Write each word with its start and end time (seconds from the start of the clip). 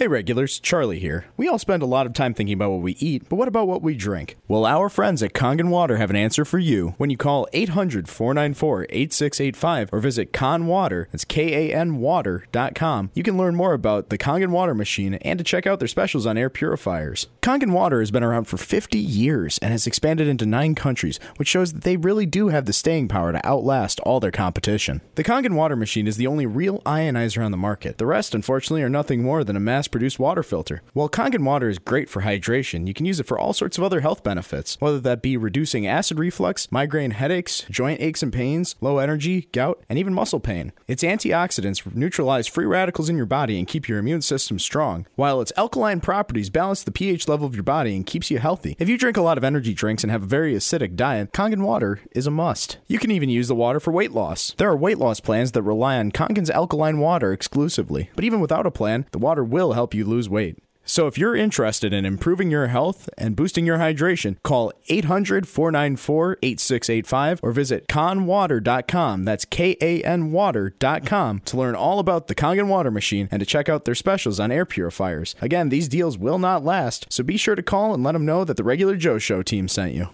Hey 0.00 0.08
regulars, 0.08 0.58
Charlie 0.58 0.98
here. 0.98 1.26
We 1.36 1.46
all 1.46 1.58
spend 1.58 1.82
a 1.82 1.86
lot 1.86 2.06
of 2.06 2.14
time 2.14 2.32
thinking 2.32 2.54
about 2.54 2.70
what 2.70 2.80
we 2.80 2.92
eat, 3.00 3.28
but 3.28 3.36
what 3.36 3.48
about 3.48 3.68
what 3.68 3.82
we 3.82 3.94
drink? 3.94 4.38
Well, 4.48 4.64
our 4.64 4.88
friends 4.88 5.22
at 5.22 5.34
Kangen 5.34 5.68
Water 5.68 5.98
have 5.98 6.08
an 6.08 6.16
answer 6.16 6.46
for 6.46 6.58
you. 6.58 6.94
When 6.96 7.10
you 7.10 7.18
call 7.18 7.46
800-494-8685 7.52 9.90
or 9.92 10.00
visit 10.00 10.32
Kanwater, 10.32 11.10
that's 11.12 11.26
K-A-N 11.26 11.98
water.com, 11.98 13.10
you 13.12 13.22
can 13.22 13.36
learn 13.36 13.54
more 13.54 13.74
about 13.74 14.08
the 14.08 14.16
Kangen 14.16 14.48
Water 14.48 14.74
machine 14.74 15.16
and 15.16 15.38
to 15.38 15.44
check 15.44 15.66
out 15.66 15.80
their 15.80 15.86
specials 15.86 16.24
on 16.24 16.38
air 16.38 16.48
purifiers. 16.48 17.26
Kangen 17.42 17.72
Water 17.72 18.00
has 18.00 18.10
been 18.10 18.24
around 18.24 18.44
for 18.44 18.56
50 18.56 18.98
years 18.98 19.58
and 19.58 19.70
has 19.70 19.86
expanded 19.86 20.26
into 20.26 20.46
9 20.46 20.74
countries, 20.74 21.20
which 21.36 21.48
shows 21.48 21.74
that 21.74 21.84
they 21.84 21.98
really 21.98 22.24
do 22.24 22.48
have 22.48 22.64
the 22.64 22.72
staying 22.72 23.08
power 23.08 23.32
to 23.32 23.46
outlast 23.46 24.00
all 24.00 24.18
their 24.18 24.30
competition. 24.30 25.02
The 25.16 25.24
Kangen 25.24 25.56
Water 25.56 25.76
machine 25.76 26.06
is 26.06 26.16
the 26.16 26.26
only 26.26 26.46
real 26.46 26.80
ionizer 26.86 27.44
on 27.44 27.50
the 27.50 27.58
market. 27.58 27.98
The 27.98 28.06
rest, 28.06 28.34
unfortunately, 28.34 28.82
are 28.82 28.88
nothing 28.88 29.22
more 29.22 29.44
than 29.44 29.56
a 29.56 29.60
mass 29.60 29.88
produced 29.90 30.18
water 30.18 30.42
filter. 30.42 30.82
While 30.92 31.08
Kangen 31.08 31.44
water 31.44 31.68
is 31.68 31.78
great 31.78 32.08
for 32.08 32.22
hydration, 32.22 32.86
you 32.86 32.94
can 32.94 33.06
use 33.06 33.20
it 33.20 33.26
for 33.26 33.38
all 33.38 33.52
sorts 33.52 33.78
of 33.78 33.84
other 33.84 34.00
health 34.00 34.22
benefits, 34.22 34.76
whether 34.80 35.00
that 35.00 35.22
be 35.22 35.36
reducing 35.36 35.86
acid 35.86 36.18
reflux, 36.18 36.70
migraine 36.70 37.12
headaches, 37.12 37.64
joint 37.70 38.00
aches 38.00 38.22
and 38.22 38.32
pains, 38.32 38.76
low 38.80 38.98
energy, 38.98 39.48
gout, 39.52 39.82
and 39.88 39.98
even 39.98 40.14
muscle 40.14 40.40
pain. 40.40 40.72
Its 40.86 41.02
antioxidants 41.02 41.94
neutralize 41.94 42.46
free 42.46 42.66
radicals 42.66 43.08
in 43.08 43.16
your 43.16 43.26
body 43.26 43.58
and 43.58 43.68
keep 43.68 43.88
your 43.88 43.98
immune 43.98 44.22
system 44.22 44.58
strong, 44.58 45.06
while 45.14 45.40
its 45.40 45.52
alkaline 45.56 46.00
properties 46.00 46.50
balance 46.50 46.82
the 46.82 46.90
pH 46.90 47.28
level 47.28 47.46
of 47.46 47.54
your 47.54 47.62
body 47.62 47.96
and 47.96 48.06
keeps 48.06 48.30
you 48.30 48.38
healthy. 48.38 48.76
If 48.78 48.88
you 48.88 48.98
drink 48.98 49.16
a 49.16 49.22
lot 49.22 49.38
of 49.38 49.44
energy 49.44 49.74
drinks 49.74 50.04
and 50.04 50.10
have 50.10 50.22
a 50.22 50.26
very 50.26 50.54
acidic 50.54 50.96
diet, 50.96 51.32
Kangen 51.32 51.62
water 51.62 52.00
is 52.12 52.26
a 52.26 52.30
must. 52.30 52.78
You 52.86 52.98
can 52.98 53.10
even 53.10 53.28
use 53.28 53.48
the 53.48 53.54
water 53.54 53.80
for 53.80 53.92
weight 53.92 54.12
loss. 54.12 54.54
There 54.58 54.68
are 54.68 54.76
weight 54.76 54.98
loss 54.98 55.20
plans 55.20 55.52
that 55.52 55.62
rely 55.62 55.96
on 55.96 56.12
Kangen's 56.12 56.50
alkaline 56.50 56.98
water 56.98 57.32
exclusively, 57.32 58.10
but 58.14 58.24
even 58.24 58.40
without 58.40 58.66
a 58.66 58.70
plan, 58.70 59.06
the 59.12 59.18
water 59.18 59.42
will 59.42 59.72
help 59.72 59.79
you 59.94 60.04
lose 60.04 60.28
weight. 60.28 60.58
So 60.84 61.06
if 61.06 61.16
you're 61.16 61.36
interested 61.36 61.92
in 61.92 62.04
improving 62.04 62.50
your 62.50 62.66
health 62.66 63.08
and 63.16 63.36
boosting 63.36 63.64
your 63.64 63.78
hydration, 63.78 64.38
call 64.42 64.72
800-494-8685 64.88 67.38
or 67.44 67.52
visit 67.52 67.86
kanwater.com. 67.86 69.24
That's 69.24 69.44
K 69.44 69.76
A 69.80 70.02
N 70.02 70.32
water.com 70.32 71.38
to 71.40 71.56
learn 71.56 71.76
all 71.76 72.00
about 72.00 72.26
the 72.26 72.34
Kangen 72.34 72.66
water 72.66 72.90
machine 72.90 73.28
and 73.30 73.38
to 73.38 73.46
check 73.46 73.68
out 73.68 73.84
their 73.84 73.94
specials 73.94 74.40
on 74.40 74.50
air 74.50 74.66
purifiers. 74.66 75.36
Again, 75.40 75.68
these 75.68 75.86
deals 75.86 76.18
will 76.18 76.40
not 76.40 76.64
last, 76.64 77.06
so 77.08 77.22
be 77.22 77.36
sure 77.36 77.54
to 77.54 77.62
call 77.62 77.94
and 77.94 78.02
let 78.02 78.12
them 78.12 78.26
know 78.26 78.44
that 78.44 78.56
the 78.56 78.64
regular 78.64 78.96
Joe 78.96 79.18
show 79.18 79.42
team 79.42 79.68
sent 79.68 79.94
you. 79.94 80.08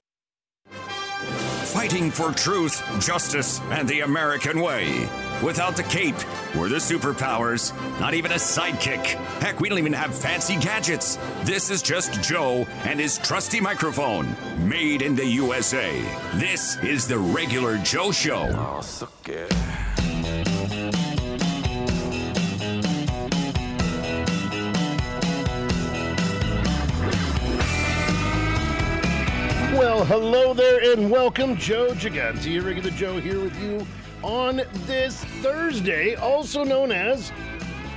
Fighting 0.69 2.11
for 2.11 2.33
truth, 2.33 2.83
justice, 3.01 3.63
and 3.71 3.89
the 3.89 4.01
American 4.01 4.61
way. 4.61 5.09
Without 5.43 5.77
the 5.77 5.83
cape 5.83 6.17
or 6.57 6.69
the 6.69 6.77
superpowers, 6.77 7.73
not 8.01 8.15
even 8.15 8.33
a 8.33 8.37
sidekick. 8.37 9.05
Heck, 9.41 9.61
we 9.61 9.69
don't 9.69 9.79
even 9.79 9.93
have 9.93 10.17
fancy 10.17 10.57
gadgets. 10.57 11.19
This 11.45 11.69
is 11.71 11.83
just 11.83 12.23
Joe 12.23 12.67
and 12.85 12.99
his 12.99 13.19
trusty 13.19 13.61
microphone, 13.61 14.35
made 14.59 15.03
in 15.03 15.15
the 15.15 15.27
USA. 15.27 16.01
This 16.35 16.77
is 16.83 17.07
the 17.07 17.19
regular 17.19 17.77
Joe 17.79 18.13
Show. 18.13 18.49
Oh, 18.51 18.81
so 18.81 19.09
good. 19.25 19.53
Well, 29.77 30.07
hello 30.07 30.55
there 30.55 30.93
and 30.93 31.11
welcome. 31.11 31.57
Joe 31.59 31.89
Gigante, 31.91 32.47
your 32.47 32.63
regular 32.63 32.91
Joe 32.91 33.21
here 33.21 33.41
with 33.41 33.57
you 33.61 33.87
on 34.27 34.61
this 34.87 35.25
Thursday, 35.41 36.17
also 36.17 36.65
known 36.65 36.91
as 36.91 37.31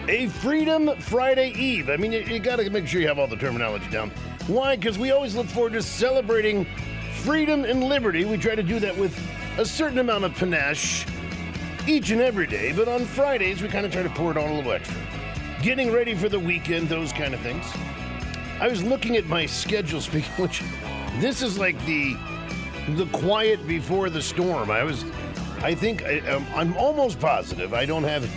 a 0.08 0.28
Freedom 0.28 0.96
Friday 1.00 1.50
Eve. 1.54 1.90
I 1.90 1.98
mean, 1.98 2.12
you, 2.12 2.20
you 2.20 2.38
got 2.38 2.58
to 2.58 2.70
make 2.70 2.86
sure 2.86 3.02
you 3.02 3.08
have 3.08 3.18
all 3.18 3.26
the 3.26 3.36
terminology 3.36 3.90
down. 3.90 4.12
Why? 4.46 4.76
Because 4.76 5.00
we 5.00 5.10
always 5.10 5.34
look 5.34 5.48
forward 5.48 5.74
to 5.74 5.82
celebrating 5.82 6.68
freedom 7.24 7.66
and 7.66 7.84
liberty. 7.84 8.26
We 8.26 8.38
try 8.38 8.54
to 8.54 8.62
do 8.62 8.80
that 8.80 8.96
with 8.96 9.20
a 9.58 9.66
certain 9.66 9.98
amount 9.98 10.24
of 10.24 10.36
panache 10.36 11.08
each 11.88 12.12
and 12.12 12.22
every 12.22 12.46
day, 12.46 12.74
but 12.74 12.88
on 12.88 13.06
Fridays, 13.06 13.64
we 13.64 13.68
kind 13.68 13.88
of 13.88 13.92
try 13.92 14.04
to 14.04 14.10
pour 14.10 14.30
it 14.30 14.38
on 14.38 14.52
a 14.52 14.54
little 14.54 14.72
extra. 14.72 14.96
Getting 15.64 15.92
ready 15.92 16.14
for 16.14 16.30
the 16.30 16.40
weekend, 16.40 16.90
those 16.90 17.12
kind 17.12 17.34
of 17.34 17.40
things. 17.40 17.66
I 18.62 18.68
was 18.68 18.84
looking 18.84 19.18
at 19.18 19.26
my 19.26 19.48
schedule, 19.48 20.00
speaking 20.02 20.32
which, 20.34 20.62
this 21.20 21.42
is 21.42 21.58
like 21.58 21.84
the 21.88 22.16
the 22.96 23.06
quiet 23.08 23.68
before 23.68 24.10
the 24.10 24.22
storm. 24.22 24.72
I 24.72 24.84
was, 24.84 25.06
I 25.62 25.76
think, 25.76 26.04
I, 26.06 26.20
um, 26.20 26.46
I'm 26.56 26.76
almost 26.78 27.20
positive 27.20 27.74
I 27.74 27.86
don't 27.86 28.04
have 28.04 28.30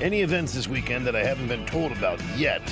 any 0.00 0.22
events 0.22 0.54
this 0.54 0.68
weekend 0.68 1.06
that 1.06 1.16
I 1.16 1.24
haven't 1.24 1.48
been 1.48 1.66
told 1.66 1.90
about 1.92 2.20
yet. 2.36 2.62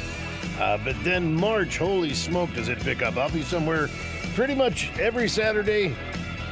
Uh, 0.58 0.78
but 0.84 0.96
then 1.02 1.34
March, 1.34 1.78
holy 1.78 2.14
smoke, 2.14 2.52
does 2.54 2.68
it 2.68 2.78
pick 2.80 3.02
up? 3.02 3.16
I'll 3.16 3.30
be 3.30 3.42
somewhere 3.42 3.88
pretty 4.34 4.54
much 4.54 4.90
every 4.98 5.28
Saturday. 5.28 5.96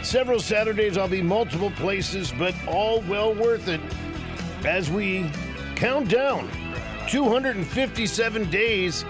Several 0.03 0.41
Saturdays, 0.41 0.99
I'll 0.99 1.09
be 1.09 1.23
multiple 1.23 1.71
places, 1.73 2.33
but 2.37 2.55
all 2.67 3.01
well 3.03 3.35
worth 3.35 3.69
it 3.69 3.81
as 4.65 4.91
we 4.91 5.31
count 5.77 6.09
down 6.09 6.51
257 7.09 8.51
days 8.51 9.05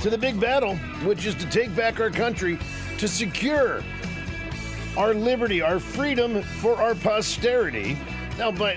to 0.00 0.10
the 0.10 0.18
big 0.18 0.40
battle, 0.40 0.76
which 1.04 1.26
is 1.26 1.34
to 1.36 1.46
take 1.50 1.74
back 1.74 1.98
our 1.98 2.10
country, 2.10 2.58
to 2.98 3.08
secure 3.08 3.82
our 4.98 5.14
liberty, 5.14 5.62
our 5.62 5.78
freedom 5.78 6.42
for 6.42 6.76
our 6.76 6.94
posterity. 6.96 7.96
Now, 8.36 8.50
but 8.50 8.76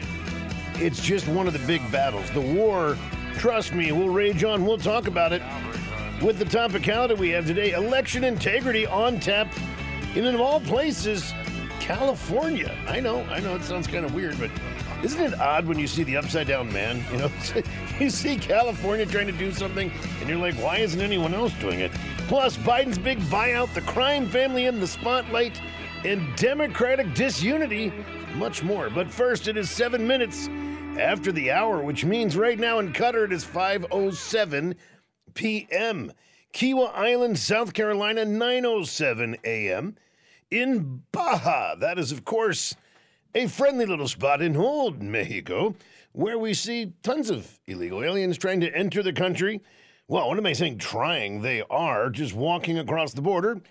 it's 0.75 1.01
just 1.01 1.27
one 1.27 1.47
of 1.47 1.53
the 1.53 1.65
big 1.65 1.81
battles. 1.91 2.29
The 2.31 2.41
war, 2.41 2.95
trust 3.33 3.73
me, 3.73 3.91
we'll 3.91 4.09
rage 4.09 4.43
on. 4.43 4.63
We'll 4.63 4.77
talk 4.77 5.07
about 5.07 5.33
it 5.33 5.41
with 6.21 6.37
the 6.37 6.45
topicality 6.45 7.17
we 7.17 7.29
have 7.29 7.47
today. 7.47 7.71
Election 7.71 8.23
integrity 8.23 8.85
on 8.85 9.19
tap 9.19 9.51
in, 10.15 10.25
of 10.27 10.39
all 10.39 10.59
places, 10.61 11.33
California. 11.79 12.77
I 12.87 12.99
know, 12.99 13.23
I 13.23 13.39
know 13.39 13.55
it 13.55 13.63
sounds 13.63 13.87
kind 13.87 14.05
of 14.05 14.13
weird, 14.13 14.39
but 14.39 14.51
isn't 15.03 15.19
it 15.19 15.39
odd 15.39 15.65
when 15.65 15.79
you 15.79 15.87
see 15.87 16.03
the 16.03 16.17
upside 16.17 16.45
down 16.45 16.71
man? 16.71 17.03
You 17.11 17.17
know, 17.17 17.31
you 17.99 18.11
see 18.11 18.37
California 18.37 19.07
trying 19.07 19.25
to 19.25 19.33
do 19.33 19.51
something, 19.51 19.91
and 20.19 20.29
you're 20.29 20.37
like, 20.37 20.53
why 20.55 20.77
isn't 20.77 21.01
anyone 21.01 21.33
else 21.33 21.53
doing 21.53 21.79
it? 21.79 21.91
Plus, 22.27 22.57
Biden's 22.57 22.99
big 22.99 23.17
buyout, 23.21 23.73
the 23.73 23.81
crime 23.81 24.29
family 24.29 24.67
in 24.67 24.79
the 24.79 24.87
spotlight, 24.87 25.59
and 26.03 26.35
Democratic 26.35 27.13
disunity, 27.13 27.93
much 28.35 28.63
more. 28.63 28.89
But 28.89 29.11
first, 29.11 29.47
it 29.47 29.57
is 29.57 29.69
seven 29.69 30.07
minutes 30.07 30.47
after 30.99 31.31
the 31.31 31.51
hour, 31.51 31.81
which 31.81 32.05
means 32.05 32.35
right 32.35 32.59
now 32.59 32.79
in 32.79 32.91
Qatar 32.93 33.25
it 33.25 33.31
is 33.31 33.45
5:07 33.45 34.75
p.m. 35.33 36.11
Kiawah 36.53 36.93
Island, 36.93 37.39
South 37.39 37.73
Carolina, 37.73 38.25
9:07 38.25 39.37
a.m. 39.43 39.95
In 40.49 41.03
Baja, 41.11 41.75
that 41.75 41.97
is 41.97 42.11
of 42.11 42.25
course 42.25 42.75
a 43.33 43.47
friendly 43.47 43.85
little 43.85 44.07
spot 44.07 44.41
in 44.41 44.57
old 44.57 45.01
Mexico 45.01 45.75
where 46.11 46.37
we 46.37 46.53
see 46.53 46.91
tons 47.03 47.29
of 47.29 47.59
illegal 47.67 48.03
aliens 48.03 48.37
trying 48.37 48.59
to 48.59 48.75
enter 48.75 49.01
the 49.01 49.13
country. 49.13 49.61
Well, 50.09 50.27
what 50.27 50.37
am 50.37 50.45
I 50.45 50.51
saying? 50.51 50.79
Trying. 50.79 51.41
They 51.41 51.61
are 51.69 52.09
just 52.09 52.33
walking 52.33 52.77
across 52.77 53.13
the 53.13 53.21
border 53.21 53.61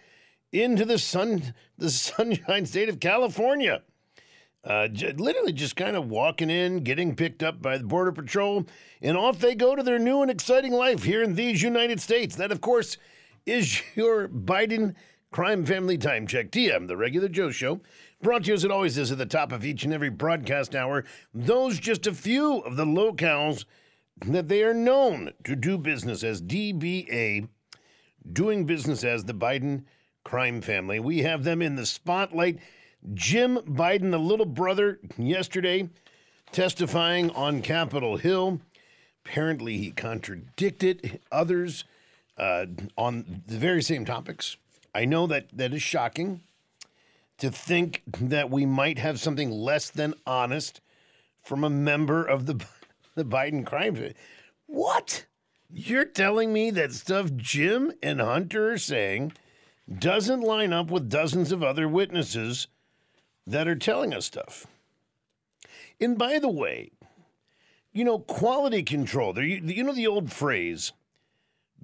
into 0.53 0.85
the 0.85 0.99
sun, 0.99 1.55
the 1.79 1.91
sunshine 1.91 2.67
state 2.67 2.89
of 2.89 3.01
California. 3.01 3.83
Uh, 4.63 4.89
j- 4.89 5.13
literally 5.13 5.53
just 5.53 5.75
kind 5.75 5.97
of 5.97 6.11
walking 6.11 6.51
in, 6.51 6.81
getting 6.85 7.17
picked 7.17 7.43
up 7.43 7.63
by 7.63 7.79
the 7.79 7.85
Border 7.85 8.13
Patrol, 8.13 8.67
and 9.01 9.17
off 9.17 9.39
they 9.39 9.55
go 9.55 9.75
to 9.75 9.83
their 9.83 9.99
new 9.99 10.21
and 10.21 10.31
exciting 10.31 10.73
life 10.73 11.05
here 11.05 11.23
in 11.23 11.35
these 11.35 11.63
United 11.63 12.01
States. 12.01 12.37
That, 12.37 12.53
of 12.53 12.61
course, 12.61 12.99
is 13.47 13.81
your 13.95 14.29
Biden 14.29 14.95
crime 15.31 15.65
family 15.65 15.97
time 15.97 16.27
check. 16.27 16.51
TM, 16.51 16.89
the 16.89 16.97
regular 16.97 17.29
Joe 17.29 17.51
show. 17.51 17.81
Brought 18.23 18.45
to 18.45 18.49
you 18.49 18.55
as 18.55 18.65
it 18.65 18.71
always 18.71 18.99
is 18.99 19.11
at 19.11 19.17
the 19.17 19.25
top 19.25 19.51
of 19.51 19.65
each 19.65 19.85
and 19.85 19.95
every 19.95 20.11
broadcast 20.11 20.75
hour. 20.75 21.05
Those 21.33 21.81
just 21.81 22.07
a 22.07 22.13
few 22.13 22.59
of 22.59 22.77
the 22.77 22.85
locales 22.85 23.65
that 24.27 24.49
they 24.49 24.63
are 24.63 24.75
known 24.75 25.33
to 25.45 25.57
do 25.57 25.79
business 25.79 26.23
as 26.23 26.43
DBA, 26.43 27.49
doing 28.31 28.67
business 28.67 29.05
as 29.05 29.25
the 29.25 29.33
Biden 29.33 29.85
crime 30.25 30.61
family. 30.61 31.01
We 31.01 31.19
have 31.21 31.45
them 31.45 31.63
in 31.63 31.77
the 31.77 31.87
spotlight. 31.87 32.59
Jim 33.15 33.59
Biden, 33.59 34.11
the 34.11 34.19
little 34.19 34.47
brother, 34.47 35.01
yesterday 35.17 35.89
testifying 36.53 37.31
on 37.31 37.63
Capitol 37.63 38.17
Hill. 38.17 38.61
Apparently, 39.25 39.79
he 39.79 39.91
contradicted 39.91 41.21
others 41.31 41.85
uh, 42.37 42.67
on 42.97 43.43
the 43.47 43.59
very 43.59 43.83
same 43.83 44.05
topics. 44.05 44.57
I 44.95 45.05
know 45.05 45.27
that 45.27 45.49
that 45.53 45.73
is 45.73 45.83
shocking 45.83 46.41
to 47.39 47.51
think 47.51 48.03
that 48.21 48.51
we 48.51 48.67
might 48.67 48.99
have 48.99 49.21
something 49.21 49.51
less 49.51 49.91
than 49.91 50.15
honest 50.27 50.81
from 51.43 51.65
a 51.65 51.71
member 51.71 52.25
of 52.25 52.47
the 52.47 52.65
the 53.15 53.25
Biden 53.25 53.65
crime. 53.65 53.95
family. 53.95 54.15
What? 54.67 55.27
You're 55.73 56.05
telling 56.05 56.53
me 56.53 56.71
that 56.73 56.93
stuff 56.93 57.31
Jim 57.37 57.93
and 58.03 58.21
Hunter 58.21 58.73
are 58.73 58.79
saying 58.79 59.33
doesn't 59.99 60.41
line 60.41 60.73
up 60.73 60.91
with 60.91 61.09
dozens 61.09 61.53
of 61.53 61.63
other 61.63 61.89
witnesses 61.89 62.69
that 63.47 63.67
are 63.67 63.77
telling 63.77 64.15
us 64.15 64.27
stuff. 64.27 64.67
And 66.01 66.17
by 66.17 66.39
the 66.39 66.49
way, 66.49 66.93
you 67.93 68.05
know, 68.05 68.19
quality 68.19 68.83
control. 68.83 69.37
You, 69.39 69.61
you 69.65 69.83
know 69.83 69.95
the 69.95 70.07
old 70.07 70.33
phrase, 70.33 70.93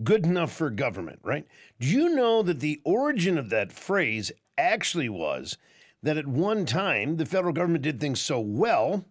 good 0.03 0.25
enough 0.25 0.53
for 0.53 0.71
government, 0.71 1.21
right? 1.23 1.47
Do 1.81 1.89
you 1.89 2.15
know 2.15 2.43
that 2.43 2.61
the 2.61 2.81
origin 2.85 3.37
of 3.37 3.51
that 3.51 3.73
phrase 3.73 4.31
actually 4.57 5.09
was 5.09 5.59
that 6.03 6.17
at 6.17 6.27
one 6.27 6.65
time 6.65 7.17
the 7.17 7.27
federal 7.27 7.53
government 7.53 7.83
did 7.83 8.01
things 8.01 8.21
so 8.21 8.39
well 8.39 9.05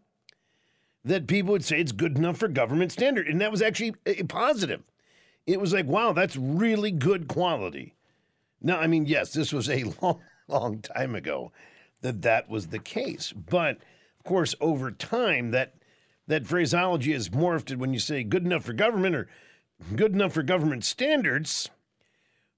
that 1.03 1.27
people 1.27 1.51
would 1.51 1.63
say 1.63 1.79
it's 1.79 1.91
good 1.91 2.17
enough 2.17 2.37
for 2.37 2.47
government 2.47 2.91
standard. 2.91 3.27
And 3.27 3.39
that 3.41 3.51
was 3.51 3.61
actually 3.61 3.93
a 4.05 4.23
positive. 4.23 4.81
It 5.45 5.61
was 5.61 5.71
like, 5.71 5.85
wow, 5.85 6.13
that's 6.13 6.35
really 6.35 6.89
good 6.89 7.27
quality. 7.27 7.93
Now, 8.65 8.79
I 8.79 8.87
mean, 8.87 9.05
yes, 9.05 9.31
this 9.31 9.53
was 9.53 9.69
a 9.69 9.83
long, 10.01 10.21
long 10.47 10.81
time 10.81 11.13
ago 11.13 11.51
that 12.01 12.23
that 12.23 12.49
was 12.49 12.67
the 12.67 12.79
case. 12.79 13.31
But 13.31 13.77
of 14.19 14.25
course, 14.25 14.55
over 14.59 14.91
time, 14.91 15.51
that 15.51 15.75
that 16.27 16.47
phraseology 16.47 17.13
has 17.13 17.29
morphed 17.29 17.75
when 17.77 17.93
you 17.93 17.99
say 17.99 18.23
good 18.23 18.43
enough 18.43 18.65
for 18.65 18.73
government 18.73 19.15
or 19.15 19.27
good 19.95 20.13
enough 20.13 20.33
for 20.33 20.41
government 20.41 20.83
standards. 20.83 21.69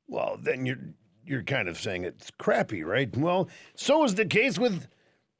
Well, 0.07 0.39
then 0.41 0.65
you're 0.65 0.79
you're 1.25 1.43
kind 1.43 1.67
of 1.67 1.77
saying 1.77 2.05
it's 2.05 2.31
crappy, 2.37 2.83
right? 2.83 3.15
Well, 3.15 3.49
so 3.75 4.05
is 4.05 4.15
the 4.15 4.25
case 4.25 4.57
with 4.57 4.87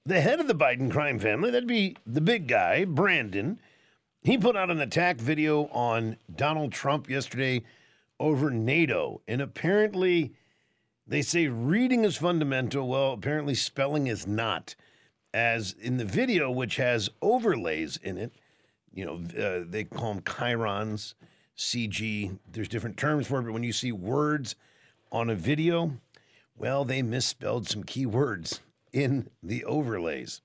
the 0.06 0.20
head 0.20 0.42
of 0.42 0.50
the 0.50 0.56
Biden 0.56 0.92
crime 0.92 1.18
family. 1.18 1.50
That'd 1.50 1.66
be 1.66 1.96
the 2.06 2.20
big 2.20 2.50
guy, 2.50 2.84
Brandon. 2.84 3.62
He 4.22 4.38
put 4.38 4.58
out 4.58 4.70
an 4.70 4.82
attack 4.82 5.16
video 5.16 5.68
on 5.68 6.18
Donald 6.36 6.74
Trump 6.74 7.10
yesterday 7.10 7.64
over 8.20 8.50
NATO, 8.50 9.22
and 9.30 9.42
apparently 9.42 10.34
they 11.08 11.22
say 11.22 11.48
reading 11.48 12.04
is 12.04 12.18
fundamental. 12.18 12.88
Well, 12.88 13.14
apparently 13.14 13.56
spelling 13.56 14.08
is 14.08 14.28
not. 14.28 14.76
As 15.34 15.74
in 15.80 15.98
the 15.98 16.06
video, 16.06 16.52
which 16.52 16.78
has 16.78 17.10
overlays 17.22 17.98
in 17.98 18.18
it, 18.18 18.34
you 18.94 19.06
know, 19.06 19.16
uh, 19.40 19.64
they 19.68 19.84
call 19.84 20.16
them 20.16 20.24
chyrons, 20.24 21.14
CG. 21.58 22.38
There's 22.52 22.68
different 22.68 22.98
terms 22.98 23.28
for 23.28 23.40
it, 23.40 23.44
but 23.44 23.54
when 23.54 23.64
you 23.64 23.74
see 23.74 23.92
words 23.92 24.56
on 25.12 25.30
a 25.30 25.36
video, 25.36 25.94
well, 26.58 26.84
they 26.84 27.02
misspelled 27.02 27.68
some 27.68 27.84
key 27.84 28.06
words 28.06 28.62
in 28.92 29.30
the 29.44 29.64
overlays. 29.66 30.42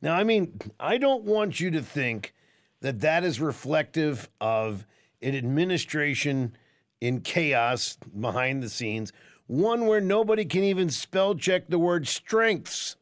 Now, 0.00 0.14
I 0.14 0.24
mean, 0.24 0.58
I 0.80 0.96
don't 0.96 1.24
want 1.24 1.60
you 1.60 1.70
to 1.72 1.82
think 1.82 2.34
that 2.80 3.00
that 3.00 3.24
is 3.24 3.40
reflective 3.40 4.30
of 4.40 4.86
an 5.20 5.36
administration 5.36 6.56
in 7.00 7.20
chaos 7.20 7.98
behind 8.18 8.62
the 8.62 8.70
scenes 8.70 9.12
one 9.50 9.86
where 9.86 10.00
nobody 10.00 10.44
can 10.44 10.62
even 10.62 10.88
spell 10.88 11.34
check 11.34 11.68
the 11.68 11.78
word 11.78 12.06
strengths. 12.06 12.94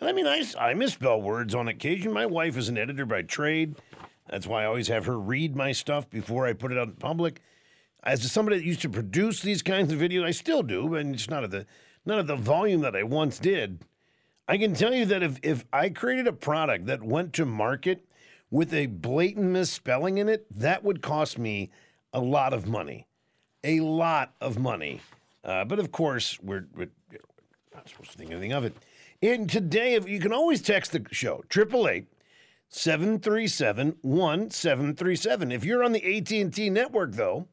I 0.00 0.10
mean, 0.10 0.26
I, 0.26 0.42
I 0.58 0.74
misspell 0.74 1.22
words 1.22 1.54
on 1.54 1.68
occasion. 1.68 2.12
My 2.12 2.26
wife 2.26 2.56
is 2.56 2.68
an 2.68 2.76
editor 2.76 3.06
by 3.06 3.22
trade. 3.22 3.76
That's 4.28 4.48
why 4.48 4.64
I 4.64 4.66
always 4.66 4.88
have 4.88 5.06
her 5.06 5.20
read 5.20 5.54
my 5.54 5.70
stuff 5.70 6.10
before 6.10 6.48
I 6.48 6.52
put 6.52 6.72
it 6.72 6.78
out 6.78 6.88
in 6.88 6.94
public. 6.94 7.40
As 8.02 8.28
somebody 8.30 8.58
that 8.58 8.64
used 8.64 8.82
to 8.82 8.88
produce 8.88 9.40
these 9.40 9.62
kinds 9.62 9.92
of 9.92 10.00
videos, 10.00 10.24
I 10.24 10.32
still 10.32 10.64
do, 10.64 10.96
and 10.96 11.14
it's 11.14 11.30
not 11.30 11.44
at 11.44 11.52
the 11.52 11.64
not 12.04 12.18
at 12.18 12.26
the 12.26 12.34
volume 12.34 12.80
that 12.80 12.96
I 12.96 13.04
once 13.04 13.38
did. 13.38 13.84
I 14.48 14.58
can 14.58 14.74
tell 14.74 14.92
you 14.92 15.06
that 15.06 15.22
if, 15.22 15.38
if 15.44 15.64
I 15.72 15.90
created 15.90 16.26
a 16.26 16.32
product 16.32 16.86
that 16.86 17.04
went 17.04 17.32
to 17.34 17.46
market 17.46 18.04
with 18.50 18.74
a 18.74 18.86
blatant 18.86 19.46
misspelling 19.46 20.18
in 20.18 20.28
it, 20.28 20.46
that 20.50 20.82
would 20.82 21.02
cost 21.02 21.38
me 21.38 21.70
a 22.12 22.20
lot 22.20 22.52
of 22.52 22.66
money. 22.66 23.06
A 23.62 23.78
lot 23.78 24.34
of 24.40 24.58
money. 24.58 25.00
Uh, 25.46 25.64
but 25.64 25.78
of 25.78 25.92
course, 25.92 26.38
we're, 26.42 26.66
we're, 26.74 26.90
not 27.72 27.88
supposed 27.88 28.10
to 28.10 28.18
think 28.18 28.32
anything 28.32 28.52
of 28.52 28.64
it. 28.64 28.74
And 29.22 29.48
today, 29.48 29.94
if 29.94 30.08
you 30.08 30.18
can 30.18 30.32
always 30.32 30.60
text 30.60 30.92
the 30.92 31.06
show, 31.12 31.44
888 31.50 32.06
737 32.68 33.96
1737. 34.02 35.52
If 35.52 35.64
you're 35.64 35.84
on 35.84 35.92
the 35.92 36.16
AT&T 36.16 36.70
network, 36.70 37.12
though, 37.12 37.46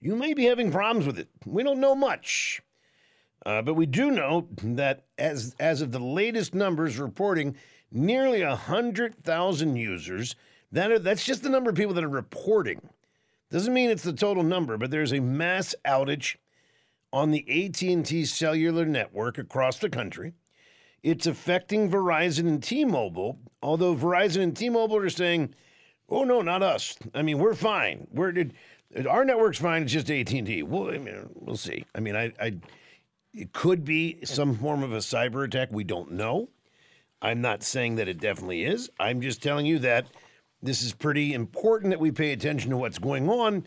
you 0.00 0.16
may 0.16 0.32
be 0.32 0.46
having 0.46 0.72
problems 0.72 1.06
with 1.06 1.18
it. 1.18 1.28
We 1.44 1.62
don't 1.62 1.80
know 1.80 1.94
much. 1.94 2.62
Uh, 3.44 3.62
but 3.62 3.74
we 3.74 3.86
do 3.86 4.10
know 4.10 4.48
that 4.62 5.04
as, 5.18 5.54
as 5.58 5.82
of 5.82 5.92
the 5.92 5.98
latest 5.98 6.54
numbers 6.54 6.98
reporting, 6.98 7.56
nearly 7.90 8.42
100,000 8.42 9.76
users, 9.76 10.36
that 10.72 10.90
are, 10.90 10.98
that's 10.98 11.24
just 11.24 11.42
the 11.42 11.50
number 11.50 11.70
of 11.70 11.76
people 11.76 11.94
that 11.94 12.04
are 12.04 12.08
reporting. 12.08 12.80
Doesn't 13.50 13.74
mean 13.74 13.90
it's 13.90 14.02
the 14.02 14.12
total 14.12 14.42
number, 14.42 14.76
but 14.78 14.90
there's 14.90 15.12
a 15.12 15.20
mass 15.20 15.74
outage 15.86 16.36
on 17.12 17.30
the 17.30 17.44
AT&T 17.48 18.24
cellular 18.24 18.84
network 18.84 19.38
across 19.38 19.78
the 19.78 19.90
country. 19.90 20.34
It's 21.02 21.26
affecting 21.26 21.90
Verizon 21.90 22.46
and 22.46 22.62
T-Mobile, 22.62 23.38
although 23.62 23.94
Verizon 23.96 24.42
and 24.42 24.56
T-Mobile 24.56 24.98
are 24.98 25.10
saying, 25.10 25.54
"Oh 26.08 26.24
no, 26.24 26.42
not 26.42 26.62
us. 26.62 26.96
I 27.14 27.22
mean, 27.22 27.38
we're 27.38 27.54
fine. 27.54 28.06
We're 28.12 28.50
our 29.08 29.24
network's 29.24 29.58
fine. 29.58 29.84
It's 29.84 29.92
just 29.92 30.10
AT&T." 30.10 30.62
Well, 30.62 30.90
I 30.90 30.98
mean, 30.98 31.30
we'll 31.34 31.56
see. 31.56 31.84
I 31.94 32.00
mean, 32.00 32.16
I, 32.16 32.32
I 32.38 32.58
it 33.32 33.52
could 33.52 33.84
be 33.84 34.18
some 34.24 34.56
form 34.56 34.82
of 34.82 34.92
a 34.92 34.98
cyber 34.98 35.44
attack. 35.44 35.68
We 35.70 35.84
don't 35.84 36.12
know. 36.12 36.50
I'm 37.22 37.40
not 37.40 37.62
saying 37.62 37.96
that 37.96 38.08
it 38.08 38.20
definitely 38.20 38.64
is. 38.64 38.90
I'm 38.98 39.20
just 39.20 39.42
telling 39.42 39.66
you 39.66 39.78
that 39.80 40.06
this 40.62 40.82
is 40.82 40.92
pretty 40.92 41.32
important 41.32 41.90
that 41.90 42.00
we 42.00 42.10
pay 42.10 42.32
attention 42.32 42.70
to 42.70 42.76
what's 42.76 42.98
going 42.98 43.28
on 43.28 43.66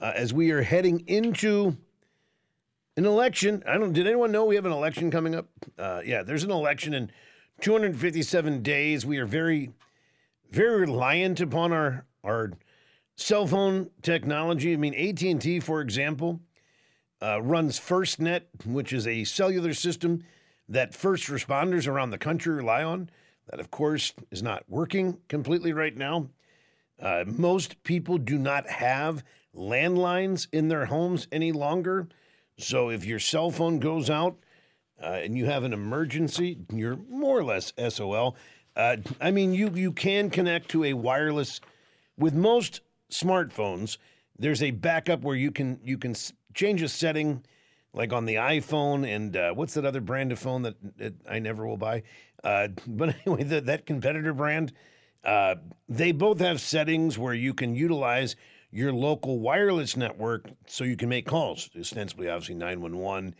uh, 0.00 0.12
as 0.14 0.32
we 0.32 0.50
are 0.50 0.62
heading 0.62 1.00
into 1.06 1.76
an 2.96 3.04
election. 3.04 3.62
I 3.66 3.78
don't. 3.78 3.92
Did 3.92 4.06
anyone 4.06 4.32
know 4.32 4.44
we 4.44 4.56
have 4.56 4.66
an 4.66 4.72
election 4.72 5.10
coming 5.10 5.34
up? 5.34 5.48
Uh, 5.78 6.02
yeah, 6.04 6.22
there's 6.22 6.44
an 6.44 6.50
election 6.50 6.94
in 6.94 7.10
257 7.60 8.62
days. 8.62 9.04
We 9.04 9.18
are 9.18 9.26
very, 9.26 9.70
very 10.50 10.80
reliant 10.80 11.40
upon 11.40 11.72
our 11.72 12.06
our 12.24 12.52
cell 13.16 13.46
phone 13.46 13.90
technology. 14.02 14.72
I 14.72 14.76
mean, 14.76 14.94
AT 14.94 15.22
and 15.22 15.40
T, 15.40 15.60
for 15.60 15.80
example, 15.80 16.40
uh, 17.22 17.40
runs 17.42 17.78
FirstNet, 17.78 18.42
which 18.64 18.92
is 18.92 19.06
a 19.06 19.24
cellular 19.24 19.74
system 19.74 20.24
that 20.68 20.94
first 20.94 21.26
responders 21.26 21.86
around 21.86 22.10
the 22.10 22.18
country 22.18 22.54
rely 22.54 22.82
on. 22.82 23.10
That, 23.48 23.60
of 23.60 23.70
course, 23.70 24.12
is 24.30 24.42
not 24.42 24.64
working 24.68 25.18
completely 25.28 25.72
right 25.72 25.96
now. 25.96 26.30
Uh, 27.00 27.24
most 27.26 27.82
people 27.84 28.18
do 28.18 28.38
not 28.38 28.68
have 28.68 29.22
landlines 29.54 30.48
in 30.52 30.68
their 30.68 30.86
homes 30.86 31.28
any 31.30 31.52
longer. 31.52 32.08
So 32.58 32.90
if 32.90 33.04
your 33.04 33.18
cell 33.18 33.50
phone 33.50 33.78
goes 33.78 34.08
out 34.08 34.36
uh, 35.02 35.20
and 35.22 35.36
you 35.36 35.46
have 35.46 35.64
an 35.64 35.72
emergency, 35.72 36.58
you're 36.72 36.96
more 37.08 37.38
or 37.38 37.44
less 37.44 37.72
SOL. 37.88 38.36
Uh, 38.74 38.96
I 39.20 39.30
mean, 39.30 39.52
you 39.52 39.70
you 39.70 39.92
can 39.92 40.30
connect 40.30 40.68
to 40.70 40.84
a 40.84 40.94
wireless. 40.94 41.60
With 42.18 42.34
most 42.34 42.80
smartphones, 43.10 43.98
there's 44.38 44.62
a 44.62 44.70
backup 44.70 45.22
where 45.22 45.36
you 45.36 45.50
can 45.50 45.80
you 45.82 45.98
can 45.98 46.14
change 46.54 46.82
a 46.82 46.88
setting, 46.88 47.44
like 47.92 48.12
on 48.12 48.24
the 48.24 48.36
iPhone 48.36 49.06
and 49.06 49.36
uh, 49.36 49.52
what's 49.52 49.74
that 49.74 49.84
other 49.84 50.00
brand 50.00 50.32
of 50.32 50.38
phone 50.38 50.62
that, 50.62 50.76
that 50.98 51.14
I 51.28 51.38
never 51.38 51.66
will 51.66 51.76
buy. 51.76 52.02
Uh, 52.42 52.68
but 52.86 53.14
anyway, 53.26 53.44
the, 53.44 53.60
that 53.62 53.86
competitor 53.86 54.32
brand, 54.32 54.72
uh, 55.24 55.56
they 55.88 56.12
both 56.12 56.40
have 56.40 56.60
settings 56.60 57.18
where 57.18 57.34
you 57.34 57.52
can 57.52 57.74
utilize 57.74 58.36
your 58.70 58.92
local 58.92 59.38
wireless 59.38 59.96
network 59.96 60.50
so 60.66 60.84
you 60.84 60.96
can 60.96 61.08
make 61.08 61.26
calls, 61.26 61.70
ostensibly, 61.78 62.28
obviously, 62.28 62.54
911, 62.54 63.34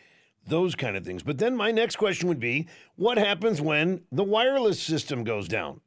those 0.47 0.75
kind 0.75 0.97
of 0.97 1.05
things. 1.05 1.23
But 1.23 1.39
then 1.39 1.57
my 1.57 1.71
next 1.71 1.97
question 1.97 2.29
would 2.29 2.41
be 2.41 2.67
what 2.97 3.19
happens 3.19 3.61
when 3.61 4.03
the 4.13 4.25
wireless 4.25 4.81
system 4.81 5.25
goes 5.25 5.49
down? 5.49 5.81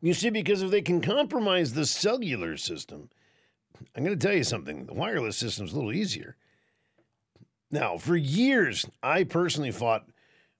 You 0.00 0.14
see, 0.14 0.30
because 0.30 0.62
if 0.62 0.70
they 0.70 0.82
can 0.82 1.00
compromise 1.00 1.72
the 1.72 1.86
cellular 1.86 2.56
system, 2.56 3.10
I'm 3.96 4.04
going 4.04 4.18
to 4.18 4.26
tell 4.26 4.36
you 4.36 4.44
something 4.44 4.86
the 4.86 4.94
wireless 4.94 5.36
system's 5.36 5.72
a 5.72 5.76
little 5.76 5.92
easier. 5.92 6.36
Now, 7.70 7.98
for 7.98 8.16
years, 8.16 8.86
I 9.02 9.24
personally 9.24 9.72
fought 9.72 10.08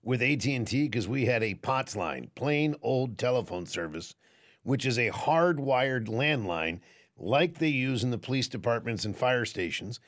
with 0.02 0.22
AT&T 0.22 0.64
because 0.64 1.08
we 1.08 1.26
had 1.26 1.42
a 1.42 1.54
POTS 1.54 1.96
line, 1.96 2.30
plain 2.34 2.74
old 2.82 3.18
telephone 3.18 3.66
service, 3.66 4.14
which 4.62 4.84
is 4.84 4.98
a 4.98 5.10
hardwired 5.10 6.06
landline 6.06 6.80
like 7.18 7.58
they 7.58 7.68
use 7.68 8.04
in 8.04 8.10
the 8.10 8.18
police 8.18 8.48
departments 8.48 9.04
and 9.04 9.16
fire 9.16 9.44
stations 9.44 10.00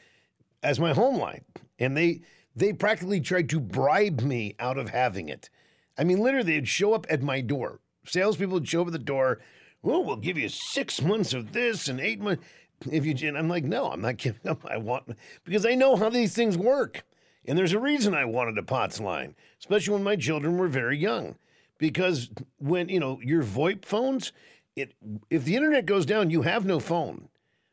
as 0.63 0.81
my 0.81 0.93
home 0.93 1.19
line. 1.19 1.45
And 1.79 1.97
they 1.97 2.21
they 2.55 2.73
practically 2.73 3.21
tried 3.21 3.49
to 3.51 3.61
bribe 3.61 4.21
me 4.21 4.55
out 4.59 4.79
of 4.79 4.91
having 4.91 5.29
it. 5.29 5.51
I 5.97 6.05
mean, 6.05 6.19
literally, 6.19 6.55
they'd 6.55 6.69
show 6.69 6.95
up 6.95 7.07
at 7.09 7.23
my 7.23 7.41
door. 7.41 7.81
Salespeople 8.05 8.55
would 8.55 8.69
show 8.69 8.83
up 8.83 8.89
at 8.89 8.93
the 8.93 8.99
door. 8.99 9.41
Well, 9.83 10.05
we'll 10.05 10.17
give 10.17 10.39
you 10.39 10.49
six 10.49 11.01
months 11.01 11.33
of 11.33 11.53
this 11.53 11.89
and 11.89 12.01
eight 12.01 12.21
months 12.21 12.45
if 12.91 13.05
you. 13.05 13.29
And 13.29 13.39
I'm 13.39 13.49
like, 13.49 13.65
no, 13.65 13.87
I'm 13.87 14.01
not 14.01 14.17
giving 14.17 14.47
up. 14.47 14.65
I 14.67 14.79
want 14.79 15.17
because 15.45 15.65
I 15.65 15.75
know 15.75 15.97
how 15.97 16.11
these 16.11 16.35
things 16.35 16.57
work, 16.59 17.05
and 17.47 17.57
there's 17.57 17.73
a 17.73 17.79
reason 17.79 18.15
I 18.15 18.25
wanted 18.25 18.59
a 18.59 18.63
POTS 18.63 19.01
line, 19.01 19.35
especially 19.59 19.95
when 19.95 20.05
my 20.05 20.17
children 20.17 20.59
were 20.59 20.69
very 20.69 20.99
young. 20.99 21.37
Because 21.79 22.31
when 22.59 22.89
you 22.89 23.01
know 23.01 23.21
your 23.23 23.43
VoIP 23.43 23.85
phones, 23.85 24.33
it 24.81 24.95
if 25.31 25.45
the 25.45 25.57
internet 25.57 25.87
goes 25.87 26.07
down, 26.07 26.31
you 26.31 26.43
have 26.43 26.65
no 26.65 26.81
phone. 26.81 27.29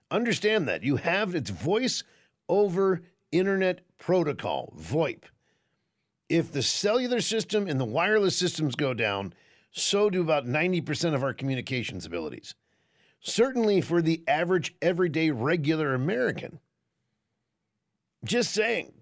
Understand 0.09 0.67
that. 0.67 0.83
You 0.83 0.97
have 0.97 1.35
it's 1.35 1.49
voice 1.49 2.03
over 2.47 3.01
internet 3.31 3.81
protocol, 3.97 4.73
VoIP. 4.77 5.23
If 6.29 6.51
the 6.51 6.61
cellular 6.61 7.21
system 7.21 7.67
and 7.67 7.79
the 7.79 7.85
wireless 7.85 8.37
systems 8.37 8.75
go 8.75 8.93
down, 8.93 9.33
so 9.71 10.09
do 10.09 10.21
about 10.21 10.45
90% 10.45 11.13
of 11.13 11.23
our 11.23 11.33
communications 11.33 12.05
abilities. 12.05 12.55
certainly 13.19 13.81
for 13.81 14.01
the 14.01 14.23
average, 14.27 14.75
everyday, 14.81 15.31
regular 15.31 15.93
American. 15.93 16.59
Just 18.23 18.51
saying. 18.53 18.93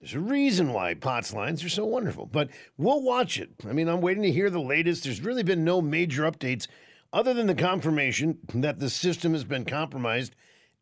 There's 0.00 0.14
a 0.14 0.20
reason 0.20 0.72
why 0.72 0.94
POTS 0.94 1.34
lines 1.34 1.62
are 1.62 1.68
so 1.68 1.84
wonderful, 1.84 2.24
but 2.24 2.48
we'll 2.78 3.02
watch 3.02 3.38
it. 3.38 3.50
I 3.68 3.74
mean, 3.74 3.86
I'm 3.86 4.00
waiting 4.00 4.22
to 4.22 4.32
hear 4.32 4.48
the 4.48 4.58
latest. 4.60 5.04
There's 5.04 5.20
really 5.20 5.42
been 5.42 5.62
no 5.62 5.82
major 5.82 6.22
updates 6.22 6.66
other 7.12 7.34
than 7.34 7.46
the 7.46 7.54
confirmation 7.54 8.38
that 8.54 8.78
the 8.78 8.88
system 8.88 9.34
has 9.34 9.44
been 9.44 9.66
compromised 9.66 10.34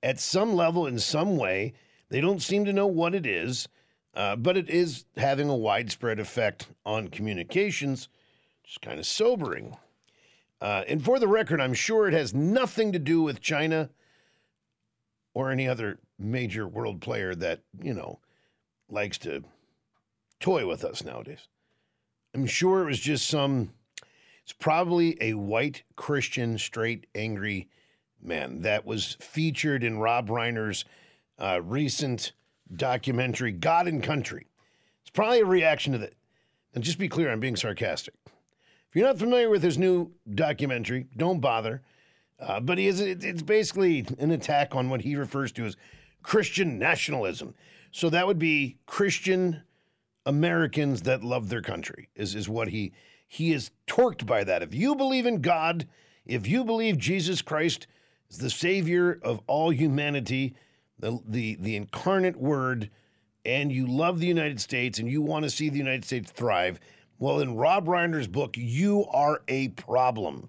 at 0.04 0.20
some 0.20 0.54
level 0.54 0.86
in 0.86 1.00
some 1.00 1.36
way. 1.36 1.74
They 2.10 2.20
don't 2.20 2.40
seem 2.40 2.64
to 2.66 2.72
know 2.72 2.86
what 2.86 3.12
it 3.12 3.26
is, 3.26 3.66
uh, 4.14 4.36
but 4.36 4.56
it 4.56 4.70
is 4.70 5.04
having 5.16 5.48
a 5.48 5.56
widespread 5.56 6.20
effect 6.20 6.68
on 6.86 7.08
communications. 7.08 8.08
It's 8.62 8.78
kind 8.78 9.00
of 9.00 9.06
sobering. 9.06 9.76
Uh, 10.60 10.84
and 10.86 11.04
for 11.04 11.18
the 11.18 11.28
record, 11.28 11.60
I'm 11.60 11.74
sure 11.74 12.06
it 12.06 12.14
has 12.14 12.32
nothing 12.32 12.92
to 12.92 13.00
do 13.00 13.22
with 13.22 13.40
China 13.40 13.90
or 15.34 15.50
any 15.50 15.66
other 15.66 15.98
major 16.20 16.68
world 16.68 17.00
player 17.00 17.34
that, 17.34 17.62
you 17.82 17.94
know, 17.94 18.20
likes 18.88 19.18
to 19.18 19.44
toy 20.40 20.66
with 20.66 20.84
us 20.84 21.04
nowadays. 21.04 21.48
I'm 22.34 22.46
sure 22.46 22.82
it 22.82 22.86
was 22.86 23.00
just 23.00 23.26
some, 23.26 23.72
it's 24.42 24.52
probably 24.52 25.16
a 25.20 25.34
white 25.34 25.82
Christian, 25.96 26.58
straight, 26.58 27.06
angry 27.14 27.68
man 28.20 28.62
that 28.62 28.84
was 28.84 29.16
featured 29.20 29.82
in 29.82 29.98
Rob 29.98 30.28
Reiner's 30.28 30.84
uh, 31.38 31.60
recent 31.62 32.32
documentary, 32.74 33.52
God 33.52 33.88
and 33.88 34.02
Country. 34.02 34.46
It's 35.02 35.10
probably 35.10 35.40
a 35.40 35.46
reaction 35.46 35.92
to 35.92 35.98
that. 35.98 36.14
And 36.74 36.84
just 36.84 36.98
be 36.98 37.08
clear, 37.08 37.30
I'm 37.30 37.40
being 37.40 37.56
sarcastic. 37.56 38.14
If 38.26 38.96
you're 38.96 39.06
not 39.06 39.18
familiar 39.18 39.50
with 39.50 39.62
his 39.62 39.78
new 39.78 40.12
documentary, 40.34 41.06
don't 41.16 41.40
bother. 41.40 41.82
Uh, 42.38 42.60
but 42.60 42.78
he 42.78 42.86
is, 42.86 43.00
it's 43.00 43.42
basically 43.42 44.06
an 44.18 44.30
attack 44.30 44.74
on 44.74 44.90
what 44.90 45.00
he 45.00 45.16
refers 45.16 45.50
to 45.52 45.64
as 45.64 45.76
Christian 46.22 46.78
nationalism. 46.78 47.54
So 47.90 48.10
that 48.10 48.26
would 48.26 48.38
be 48.38 48.78
Christian 48.86 49.62
Americans 50.26 51.02
that 51.02 51.24
love 51.24 51.48
their 51.48 51.62
country, 51.62 52.08
is, 52.14 52.34
is 52.34 52.48
what 52.48 52.68
he 52.68 52.92
he 53.30 53.52
is 53.52 53.70
torqued 53.86 54.24
by 54.24 54.42
that. 54.44 54.62
If 54.62 54.74
you 54.74 54.94
believe 54.94 55.26
in 55.26 55.42
God, 55.42 55.86
if 56.24 56.46
you 56.46 56.64
believe 56.64 56.96
Jesus 56.96 57.42
Christ 57.42 57.86
is 58.30 58.38
the 58.38 58.48
Savior 58.48 59.20
of 59.22 59.40
all 59.46 59.70
humanity, 59.70 60.54
the 60.98 61.18
the, 61.26 61.56
the 61.60 61.76
incarnate 61.76 62.36
word, 62.36 62.90
and 63.44 63.70
you 63.72 63.86
love 63.86 64.20
the 64.20 64.26
United 64.26 64.60
States 64.60 64.98
and 64.98 65.08
you 65.08 65.22
want 65.22 65.44
to 65.44 65.50
see 65.50 65.68
the 65.68 65.78
United 65.78 66.04
States 66.04 66.30
thrive, 66.30 66.80
well, 67.18 67.40
in 67.40 67.56
Rob 67.56 67.86
Reiner's 67.86 68.28
book, 68.28 68.56
you 68.56 69.06
are 69.06 69.42
a 69.48 69.68
problem. 69.68 70.48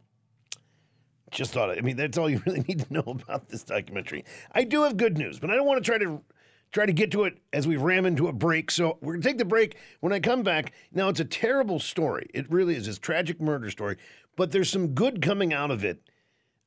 Just 1.32 1.52
thought, 1.52 1.76
I 1.78 1.82
mean, 1.82 1.96
that's 1.96 2.18
all 2.18 2.30
you 2.30 2.42
really 2.46 2.64
need 2.68 2.80
to 2.80 2.94
know 2.94 3.04
about 3.06 3.50
this 3.50 3.64
documentary. 3.64 4.26
I 4.52 4.64
do 4.64 4.84
have 4.84 4.98
good 4.98 5.18
news, 5.18 5.40
but 5.40 5.50
I 5.50 5.56
don't 5.56 5.66
want 5.66 5.84
to 5.84 5.90
try 5.90 5.98
to 6.00 6.22
try 6.72 6.86
to 6.86 6.94
get 6.94 7.12
to 7.12 7.24
it 7.24 7.38
as 7.54 7.68
we 7.68 7.78
ram 7.78 8.06
into 8.06 8.28
a 8.28 8.34
break. 8.34 8.72
So 8.72 8.98
we're 9.02 9.14
going 9.14 9.22
to 9.22 9.28
take 9.28 9.38
the 9.38 9.46
break. 9.46 9.78
When 10.00 10.14
I 10.14 10.20
come 10.20 10.44
back, 10.44 10.74
now 10.92 11.10
it's 11.10 11.20
a 11.20 11.26
terrible 11.26 11.80
story. 11.80 12.28
It 12.34 12.52
really 12.52 12.76
is. 12.76 12.88
It's 12.88 12.98
tragic 12.98 13.42
murder 13.42 13.70
story, 13.70 13.98
but 14.36 14.52
there's 14.52 14.70
some 14.70 14.90
good 14.90 15.22
coming 15.22 15.54
out 15.54 15.72
of 15.72 15.84
it. 15.84 16.02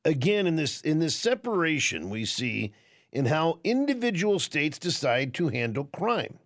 Again, 0.05 0.47
in 0.47 0.57
this 0.57 0.81
in 0.81 0.99
this 0.99 1.15
separation 1.15 2.09
we 2.09 2.25
see 2.25 2.73
in 3.13 3.25
how 3.25 3.59
individual 3.63 4.39
states 4.39 4.77
decide 4.77 5.33
to 5.35 5.47
handle 5.47 5.85
crime. 5.85 6.39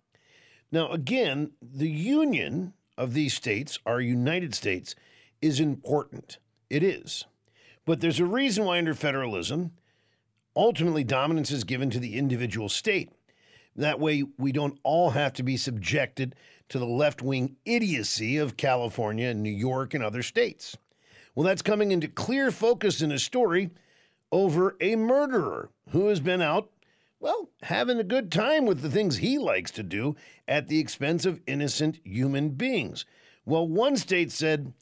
Now, 0.70 0.90
again, 0.90 1.52
the 1.62 1.88
union 1.88 2.74
of 2.96 3.14
these 3.14 3.34
states, 3.34 3.78
our 3.86 4.00
United 4.00 4.54
States, 4.54 4.94
is 5.40 5.60
important. 5.60 6.38
It 6.68 6.82
is. 6.82 7.24
But 7.86 8.00
there's 8.00 8.20
a 8.20 8.26
reason 8.26 8.64
why 8.64 8.78
under 8.78 8.94
federalism, 8.94 9.72
ultimately 10.54 11.04
dominance 11.04 11.50
is 11.50 11.64
given 11.64 11.88
to 11.90 11.98
the 11.98 12.18
individual 12.18 12.68
state. 12.68 13.10
That 13.78 14.00
way, 14.00 14.24
we 14.36 14.50
don't 14.50 14.76
all 14.82 15.10
have 15.10 15.34
to 15.34 15.44
be 15.44 15.56
subjected 15.56 16.34
to 16.68 16.80
the 16.80 16.84
left 16.84 17.22
wing 17.22 17.56
idiocy 17.64 18.36
of 18.36 18.56
California 18.56 19.28
and 19.28 19.40
New 19.40 19.50
York 19.52 19.94
and 19.94 20.02
other 20.02 20.24
states. 20.24 20.76
Well, 21.34 21.46
that's 21.46 21.62
coming 21.62 21.92
into 21.92 22.08
clear 22.08 22.50
focus 22.50 23.00
in 23.00 23.12
a 23.12 23.20
story 23.20 23.70
over 24.32 24.76
a 24.80 24.96
murderer 24.96 25.70
who 25.90 26.08
has 26.08 26.18
been 26.18 26.42
out, 26.42 26.70
well, 27.20 27.50
having 27.62 28.00
a 28.00 28.04
good 28.04 28.32
time 28.32 28.66
with 28.66 28.80
the 28.80 28.90
things 28.90 29.18
he 29.18 29.38
likes 29.38 29.70
to 29.70 29.84
do 29.84 30.16
at 30.48 30.66
the 30.66 30.80
expense 30.80 31.24
of 31.24 31.40
innocent 31.46 32.00
human 32.02 32.50
beings. 32.50 33.06
Well, 33.46 33.66
one 33.66 33.96
state 33.96 34.32
said, 34.32 34.72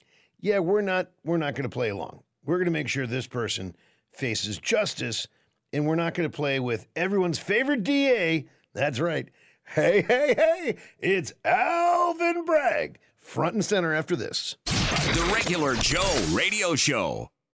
"Yeah, 0.41 0.61
we're 0.61 0.81
not 0.81 1.11
we're 1.23 1.37
not 1.37 1.55
going 1.55 1.69
to 1.69 1.75
play 1.75 1.91
along. 1.91 2.23
We're 2.47 2.57
going 2.57 2.65
to 2.65 2.71
make 2.71 2.88
sure 2.88 3.07
this 3.07 3.26
person 3.26 3.76
faces 4.11 4.57
justice, 4.57 5.29
and 5.71 5.87
we're 5.87 5.97
not 5.97 6.15
going 6.15 6.29
to 6.29 6.35
play 6.35 6.59
with 6.59 6.87
everyone's 6.97 7.38
favorite 7.38 7.85
DA 7.85 8.47
that's 8.76 9.00
right. 9.00 9.28
Hey, 9.64 10.02
hey, 10.02 10.35
hey, 10.37 10.76
it's 11.00 11.33
Alvin 11.45 12.45
Bragg, 12.45 12.99
front 13.16 13.54
and 13.54 13.64
center 13.64 13.92
after 13.92 14.14
this. 14.14 14.56
The 14.66 15.30
regular 15.35 15.75
Joe 15.75 16.25
radio 16.33 16.76
show. 16.76 17.30